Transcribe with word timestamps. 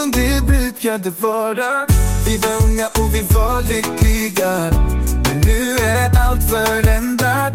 som 0.00 0.10
det 0.10 0.46
brukade 0.46 1.10
vara. 1.20 1.86
Vi 2.26 2.36
var 2.38 2.66
unga 2.66 2.86
och 2.86 3.14
vi 3.14 3.22
var 3.34 3.62
lyckliga. 3.62 4.70
Men 5.24 5.40
nu 5.46 5.76
är 5.76 6.10
allt 6.18 6.50
förändrat. 6.50 7.54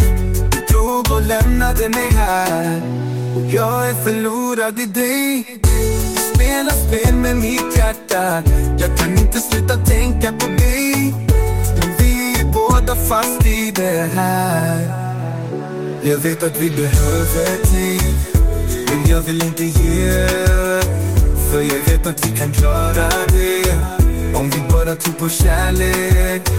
Du 0.51 0.59
drog 0.69 1.11
och 1.11 1.21
lämnade 1.21 1.89
mig 1.89 2.09
här. 2.11 2.81
Och 3.35 3.45
jag 3.53 3.89
är 3.89 3.93
förlorad 3.93 4.79
i 4.79 4.85
dig. 4.85 5.59
Spelar 6.33 6.75
spel 6.87 7.15
med 7.15 7.37
mitt 7.37 7.77
hjärta. 7.77 8.43
Jag 8.79 8.97
kan 8.97 9.17
inte 9.17 9.39
sluta 9.39 9.75
tänka 9.75 10.31
på 10.31 10.47
dig. 10.47 11.13
Men 11.79 11.89
vi 11.97 12.35
är 12.39 12.53
båda 12.53 12.95
fast 12.95 13.45
i 13.45 13.71
det 13.75 14.09
här. 14.15 14.79
Jag 16.03 16.17
vet 16.17 16.43
att 16.43 16.57
vi 16.61 16.69
behöver 16.69 17.65
tid. 17.65 18.15
Men 18.87 19.09
jag 19.11 19.21
vill 19.21 19.43
inte 19.43 19.63
ge 19.63 21.04
för 21.55 21.61
jag 21.61 21.79
vet 21.91 22.07
att 22.07 22.25
vi 22.27 22.37
kan 22.37 22.51
klara 22.51 23.09
det. 23.27 23.73
Om 24.35 24.49
vi 24.49 24.59
bara 24.71 24.95
tror 24.95 25.13
på 25.13 25.29
kärlek. 25.29 26.49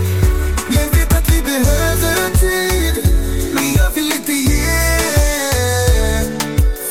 Jag 0.71 0.99
vet 0.99 1.13
att 1.13 1.31
vi 1.31 1.43
behöver 1.43 2.31
tid 2.41 3.11
Men 3.55 3.73
jag 3.75 3.91
vill 3.91 4.13
inte 4.13 4.33
ge. 4.33 4.67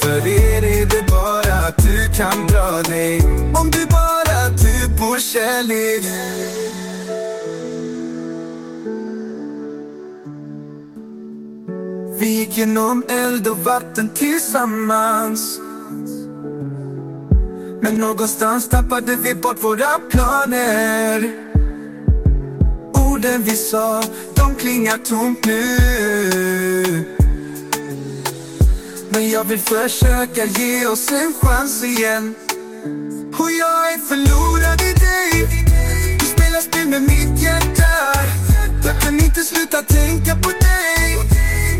För 0.01 0.27
er 0.27 0.63
är 0.63 0.85
det 0.85 1.11
bara 1.11 1.53
att 1.67 1.77
du 1.77 2.09
kan 2.17 2.47
dra 2.47 2.81
dig. 2.81 3.21
Om 3.53 3.71
du 3.71 3.85
bara 3.85 4.57
tror 4.57 4.97
på 4.97 5.19
kärlek. 5.19 6.03
Vi 12.19 12.27
gick 12.27 12.57
genom 12.57 13.03
eld 13.09 13.47
och 13.47 13.57
vatten 13.57 14.09
tillsammans. 14.09 15.59
Men 17.81 17.95
någonstans 17.95 18.69
tappade 18.69 19.15
vi 19.15 19.35
bort 19.35 19.63
våra 19.63 19.99
planer. 20.09 21.31
Orden 22.93 23.43
vi 23.43 23.55
sa, 23.55 24.03
de 24.35 24.55
klingar 24.55 24.97
tomt 24.97 25.45
nu. 25.45 25.65
Men 29.09 29.29
jag 29.29 29.43
vill 29.43 29.59
försöka 29.59 30.45
ge 30.45 30.85
oss 30.87 31.11
en 31.11 31.33
chans 31.41 31.83
igen. 31.83 32.35
Och 33.39 33.51
jag 33.51 33.93
är 33.93 33.97
förlorad 33.97 34.81
i 34.81 34.93
dig. 34.93 35.47
Du 36.19 36.25
spelar 36.25 36.61
spel 36.61 36.87
med 36.87 37.01
mitt 37.01 37.41
hjärta. 37.43 38.19
Jag 38.85 39.01
kan 39.01 39.13
inte 39.13 39.41
sluta 39.41 39.81
tänka 39.81 40.35
på 40.35 40.49
dig. 40.49 41.17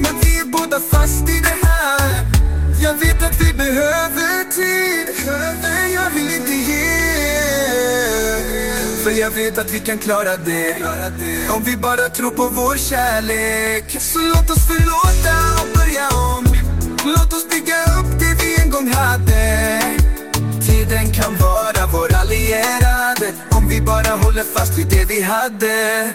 Men 0.01 0.19
vi 0.21 0.39
är 0.39 0.45
båda 0.45 0.79
fast 0.79 1.29
i 1.29 1.34
För 9.05 9.11
jag 9.11 9.31
vet 9.31 9.57
att 9.57 9.73
vi 9.73 9.79
kan 9.79 9.97
klara 9.97 10.37
det. 10.37 10.75
Om 11.55 11.63
vi 11.63 11.77
bara 11.77 12.09
tror 12.09 12.31
på 12.31 12.47
vår 12.47 12.77
kärlek. 12.77 14.01
Så 14.01 14.19
låt 14.19 14.49
oss 14.49 14.67
förlåta 14.67 15.35
och 15.61 15.77
börja 15.77 16.07
om. 16.09 16.45
Låt 17.05 17.33
oss 17.33 17.49
bygga 17.49 17.83
upp 17.99 18.19
det 18.19 18.43
vi 18.43 18.61
en 18.61 18.69
gång 18.71 18.87
hade. 18.87 19.81
Tiden 20.67 21.11
kan 21.13 21.37
vara 21.37 21.87
vår 21.93 22.13
allierade. 22.15 23.33
Om 23.51 23.67
vi 23.69 23.81
bara 23.81 24.15
håller 24.23 24.43
fast 24.43 24.77
vid 24.77 24.87
det 24.87 25.05
vi 25.05 25.21
hade. 25.21 26.09